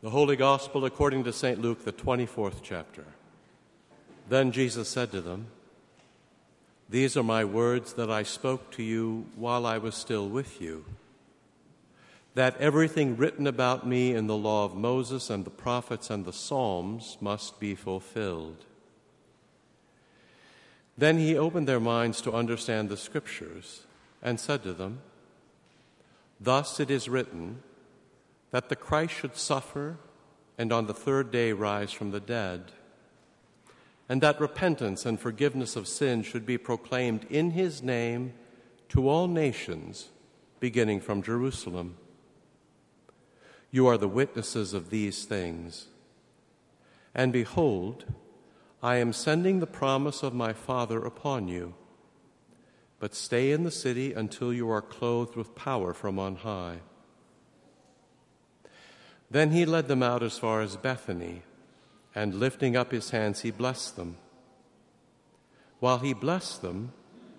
[0.00, 1.60] The Holy Gospel according to St.
[1.60, 3.04] Luke, the 24th chapter.
[4.28, 5.48] Then Jesus said to them,
[6.88, 10.84] These are my words that I spoke to you while I was still with you.
[12.34, 16.32] That everything written about me in the law of Moses and the prophets and the
[16.32, 18.66] Psalms must be fulfilled.
[20.96, 23.82] Then he opened their minds to understand the Scriptures
[24.22, 25.00] and said to them,
[26.40, 27.64] Thus it is written,
[28.50, 29.98] that the Christ should suffer
[30.56, 32.72] and on the third day rise from the dead,
[34.08, 38.32] and that repentance and forgiveness of sin should be proclaimed in his name
[38.88, 40.08] to all nations,
[40.60, 41.96] beginning from Jerusalem.
[43.70, 45.86] You are the witnesses of these things.
[47.14, 48.06] And behold,
[48.82, 51.74] I am sending the promise of my Father upon you.
[52.98, 56.78] But stay in the city until you are clothed with power from on high.
[59.30, 61.42] Then he led them out as far as Bethany,
[62.14, 64.16] and lifting up his hands, he blessed them.
[65.80, 66.92] While he blessed them,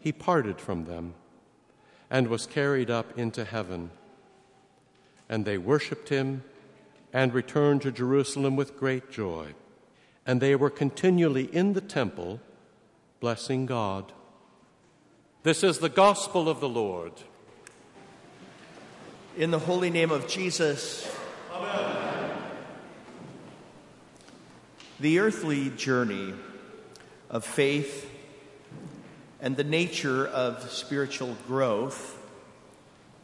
[0.00, 1.14] he parted from them
[2.10, 3.90] and was carried up into heaven.
[5.28, 6.44] And they worshiped him
[7.12, 9.54] and returned to Jerusalem with great joy.
[10.26, 12.40] And they were continually in the temple,
[13.20, 14.12] blessing God.
[15.42, 17.12] This is the gospel of the Lord.
[19.36, 21.08] In the holy name of Jesus,
[24.98, 26.32] the earthly journey
[27.28, 28.10] of faith
[29.40, 32.18] and the nature of spiritual growth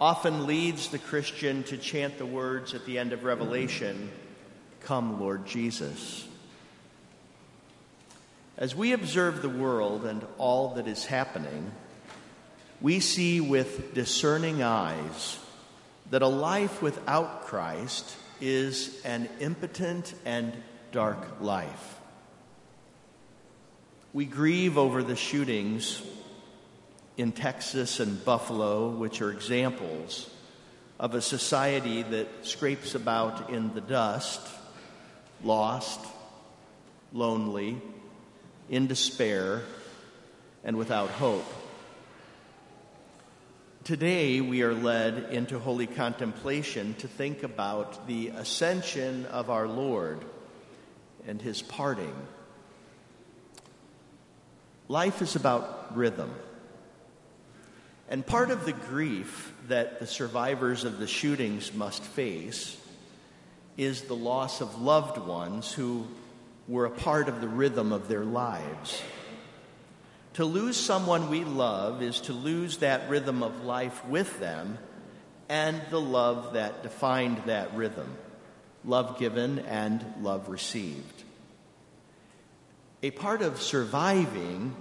[0.00, 4.10] often leads the Christian to chant the words at the end of Revelation
[4.80, 6.28] Come, Lord Jesus.
[8.58, 11.72] As we observe the world and all that is happening,
[12.82, 15.38] we see with discerning eyes
[16.14, 20.52] that a life without Christ is an impotent and
[20.92, 21.98] dark life.
[24.12, 26.00] We grieve over the shootings
[27.16, 30.30] in Texas and Buffalo, which are examples
[31.00, 34.40] of a society that scrapes about in the dust,
[35.42, 35.98] lost,
[37.12, 37.82] lonely,
[38.70, 39.62] in despair,
[40.62, 41.63] and without hope.
[43.84, 50.24] Today, we are led into holy contemplation to think about the ascension of our Lord
[51.26, 52.14] and his parting.
[54.88, 56.34] Life is about rhythm.
[58.08, 62.78] And part of the grief that the survivors of the shootings must face
[63.76, 66.06] is the loss of loved ones who
[66.68, 69.02] were a part of the rhythm of their lives.
[70.34, 74.78] To lose someone we love is to lose that rhythm of life with them
[75.48, 78.16] and the love that defined that rhythm
[78.84, 81.22] love given and love received.
[83.02, 84.74] A part of surviving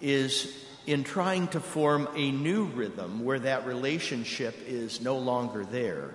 [0.00, 0.54] is
[0.86, 6.14] in trying to form a new rhythm where that relationship is no longer there.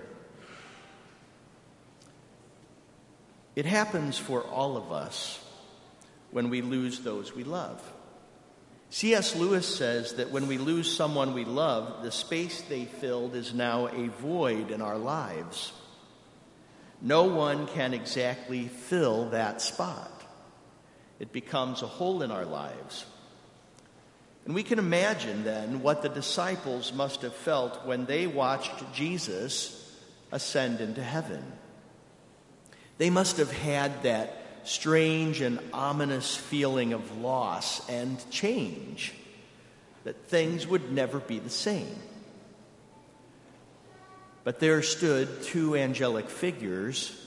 [3.54, 5.38] It happens for all of us
[6.30, 7.80] when we lose those we love.
[8.94, 9.34] C.S.
[9.34, 13.88] Lewis says that when we lose someone we love, the space they filled is now
[13.88, 15.72] a void in our lives.
[17.02, 20.22] No one can exactly fill that spot.
[21.18, 23.04] It becomes a hole in our lives.
[24.44, 29.92] And we can imagine then what the disciples must have felt when they watched Jesus
[30.30, 31.42] ascend into heaven.
[32.98, 39.12] They must have had that strange and ominous feeling of loss and change,
[40.04, 41.96] that things would never be the same.
[44.42, 47.18] But there stood two angelic figures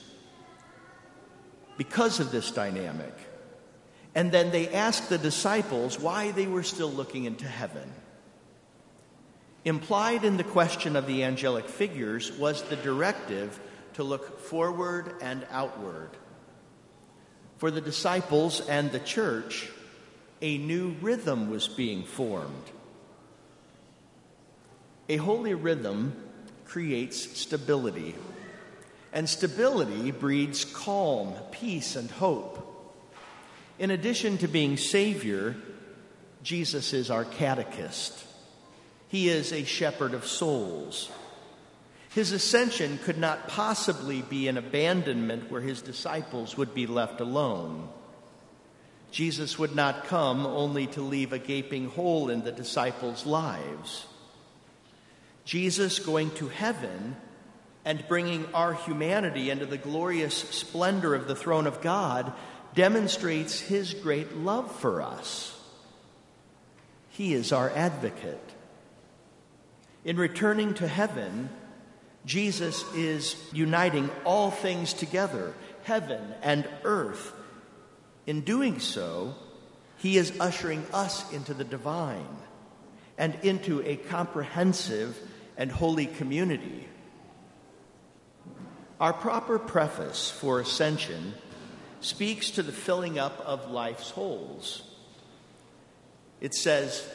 [1.78, 3.14] because of this dynamic.
[4.14, 7.92] And then they asked the disciples why they were still looking into heaven.
[9.66, 13.60] Implied in the question of the angelic figures was the directive
[13.94, 16.10] to look forward and outward
[17.58, 19.68] for the disciples and the church,
[20.42, 22.54] a new rhythm was being formed.
[25.10, 26.16] A holy rhythm
[26.66, 28.14] creates stability,
[29.14, 32.64] and stability breeds calm, peace, and hope.
[33.80, 35.56] In addition to being Savior,
[36.44, 38.26] Jesus is our catechist.
[39.08, 41.10] He is a shepherd of souls.
[42.10, 47.90] His ascension could not possibly be an abandonment where his disciples would be left alone.
[49.12, 54.06] Jesus would not come only to leave a gaping hole in the disciples' lives.
[55.46, 57.16] Jesus going to heaven
[57.86, 62.34] and bringing our humanity into the glorious splendor of the throne of God
[62.76, 65.58] demonstrates his great love for us.
[67.10, 68.44] He is our advocate.
[70.04, 71.50] In returning to heaven,
[72.28, 75.54] Jesus is uniting all things together,
[75.84, 77.32] heaven and earth.
[78.26, 79.34] In doing so,
[79.96, 82.28] he is ushering us into the divine
[83.18, 85.18] and into a comprehensive
[85.56, 86.90] and holy community.
[89.00, 91.34] Our proper preface for Ascension
[92.02, 94.84] speaks to the filling up of life's holes.
[96.42, 97.08] It says,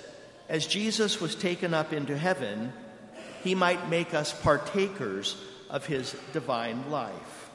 [0.48, 2.72] As Jesus was taken up into heaven,
[3.42, 5.36] he might make us partakers
[5.68, 7.50] of his divine life.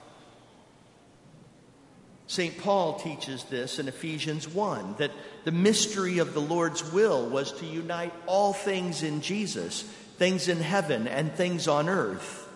[2.27, 2.57] St.
[2.57, 5.11] Paul teaches this in Ephesians 1 that
[5.45, 9.83] the mystery of the Lord's will was to unite all things in Jesus,
[10.17, 12.49] things in heaven and things on earth.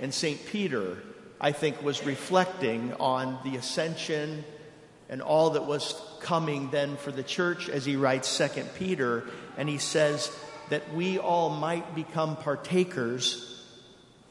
[0.00, 0.46] And St.
[0.46, 0.98] Peter,
[1.40, 4.44] I think, was reflecting on the ascension
[5.08, 9.68] and all that was coming then for the church as he writes Second Peter, and
[9.68, 10.30] he says
[10.70, 13.64] that we all might become partakers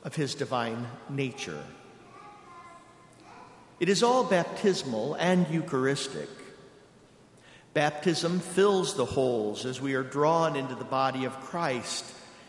[0.04, 1.64] of his divine nature.
[3.80, 6.30] It is all baptismal and Eucharistic.
[7.74, 12.04] Baptism fills the holes as we are drawn into the body of Christ,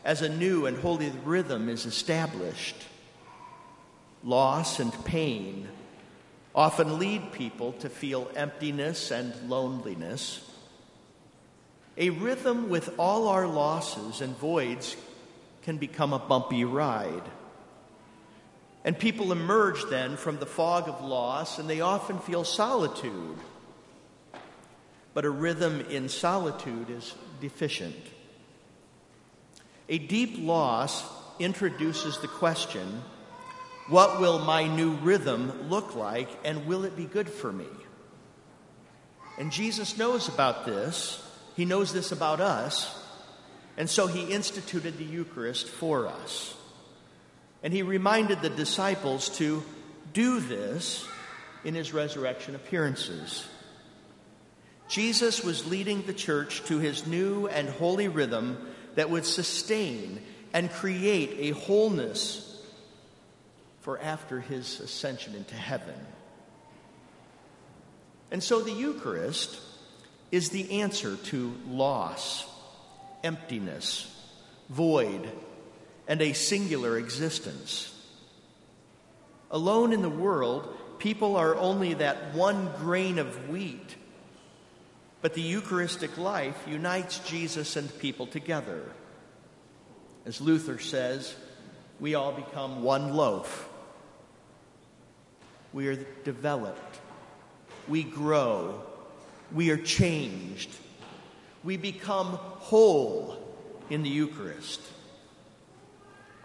[0.05, 2.77] as a new and holy rhythm is established
[4.23, 5.69] loss, and pain
[6.55, 10.50] often lead people to feel emptiness and loneliness.
[12.01, 14.97] A rhythm with all our losses and voids
[15.65, 17.23] can become a bumpy ride.
[18.87, 23.37] And people emerge then from the fog of loss and they often feel solitude.
[25.13, 27.97] But a rhythm in solitude is deficient.
[29.91, 31.05] A deep loss
[31.39, 33.03] introduces the question
[33.89, 37.67] what will my new rhythm look like, and will it be good for me?
[39.37, 41.27] And Jesus knows about this.
[41.61, 42.91] He knows this about us.
[43.77, 46.57] And so he instituted the Eucharist for us.
[47.63, 49.63] And he reminded the disciples to
[50.15, 51.07] do this
[51.63, 53.47] in his resurrection appearances.
[54.89, 58.57] Jesus was leading the church to his new and holy rhythm
[58.95, 60.23] that would sustain
[60.55, 62.59] and create a wholeness
[63.83, 66.07] for after his ascension into heaven.
[68.31, 69.61] And so the Eucharist
[70.31, 72.49] is the answer to loss,
[73.25, 74.07] emptiness,
[74.69, 75.31] void,
[76.07, 77.95] and a singular existence.
[79.51, 83.97] Alone in the world, people are only that one grain of wheat.
[85.23, 88.83] But the Eucharistic life unites Jesus and people together.
[90.25, 91.35] As Luther says,
[91.99, 93.71] we all become one loaf
[95.73, 97.01] we are developed.
[97.89, 98.83] We grow.
[99.53, 100.71] We are changed.
[101.63, 103.37] We become whole
[103.89, 104.81] in the Eucharist.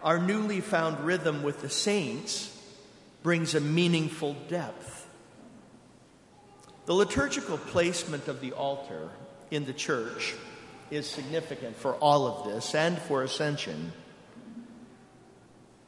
[0.02, 2.52] Our newly found rhythm with the saints
[3.22, 5.06] brings a meaningful depth.
[6.86, 9.08] The liturgical placement of the altar
[9.50, 10.34] in the church
[10.90, 13.92] is significant for all of this and for ascension.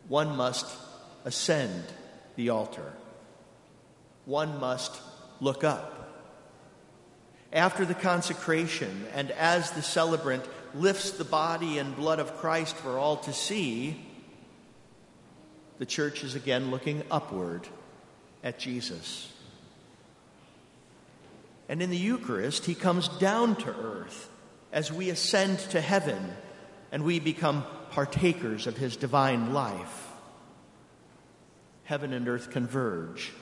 [0.08, 0.66] One must
[1.24, 1.84] ascend
[2.36, 2.92] the altar
[4.28, 5.00] one must
[5.40, 5.97] look up.
[7.52, 12.98] After the consecration, and as the celebrant lifts the body and blood of Christ for
[12.98, 14.04] all to see,
[15.78, 17.66] the church is again looking upward
[18.44, 19.32] at Jesus.
[21.68, 24.30] And in the Eucharist, he comes down to earth
[24.72, 26.34] as we ascend to heaven
[26.92, 30.06] and we become partakers of his divine life.
[31.84, 33.32] Heaven and earth converge.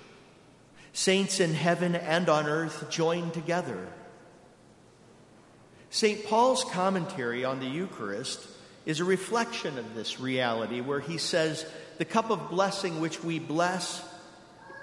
[0.97, 3.87] Saints in heaven and on earth join together.
[5.91, 6.25] St.
[6.25, 8.41] Paul's commentary on the Eucharist
[8.87, 11.67] is a reflection of this reality where he says,
[11.99, 14.03] The cup of blessing which we bless,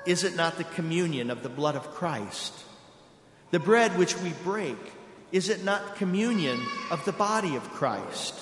[0.06, 2.54] is it not the communion of the blood of Christ?
[3.50, 4.78] The bread which we break,
[5.32, 8.36] is it not communion of the body of Christ?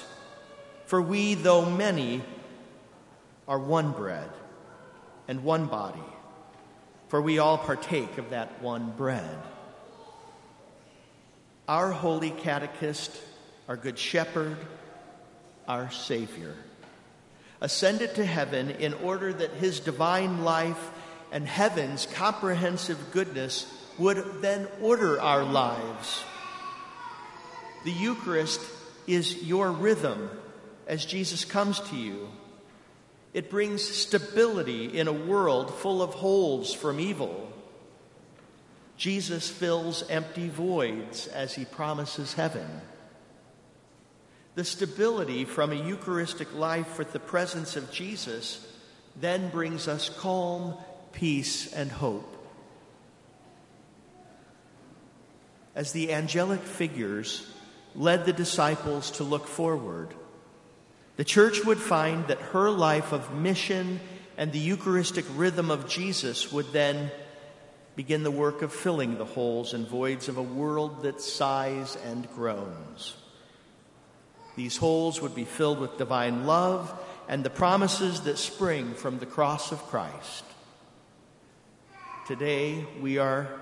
[0.88, 2.22] For we, though many,
[3.48, 4.30] are one bread
[5.30, 6.04] and one body
[7.12, 9.38] for we all partake of that one bread.
[11.68, 13.12] Our holy catechist,
[13.68, 14.56] our good shepherd,
[15.68, 16.56] our Savior,
[17.60, 20.90] ascended to heaven in order that his divine life
[21.34, 23.66] and heaven's comprehensive goodness
[23.98, 26.24] would then order our lives.
[27.84, 28.62] The Eucharist
[29.06, 30.30] is your rhythm
[30.88, 32.30] as Jesus comes to you.
[33.34, 37.52] It brings stability in a world full of holes from evil.
[38.98, 42.68] Jesus fills empty voids as he promises heaven.
[44.56, 48.68] The stability from a Eucharistic life with the presence of Jesus
[49.20, 50.76] then brings us calm,
[51.14, 52.28] peace, and hope.
[55.74, 57.50] As the angelic figures
[57.96, 60.14] led the disciples to look forward,
[61.18, 64.00] the church would find that her life of mission
[64.38, 67.12] and the Eucharistic rhythm of Jesus would then
[67.96, 72.30] begin the work of filling the holes and voids of a world that sighs and
[72.34, 73.16] groans.
[74.56, 76.94] These holes would be filled with divine love
[77.28, 80.44] and the promises that spring from the cross of Christ.
[82.28, 83.62] Today, we are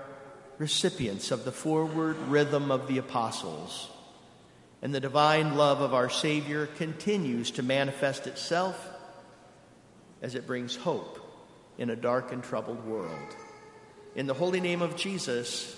[0.58, 3.88] recipients of the forward rhythm of the apostles,
[4.82, 8.88] and the divine love of our Savior continues to manifest itself
[10.22, 11.18] as it brings hope
[11.78, 13.36] in a dark and troubled world.
[14.14, 15.76] In the holy name of Jesus,